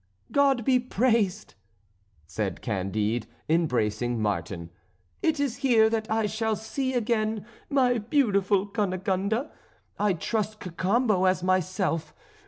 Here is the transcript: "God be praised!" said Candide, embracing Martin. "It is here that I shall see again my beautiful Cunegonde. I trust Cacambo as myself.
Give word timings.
"God 0.31 0.65
be 0.65 0.79
praised!" 0.79 1.53
said 2.25 2.63
Candide, 2.63 3.27
embracing 3.47 4.19
Martin. 4.19 4.71
"It 5.21 5.39
is 5.39 5.57
here 5.57 5.91
that 5.91 6.09
I 6.09 6.25
shall 6.25 6.55
see 6.55 6.95
again 6.95 7.45
my 7.69 7.99
beautiful 7.99 8.65
Cunegonde. 8.65 9.47
I 9.99 10.13
trust 10.13 10.59
Cacambo 10.59 11.25
as 11.25 11.43
myself. 11.43 12.15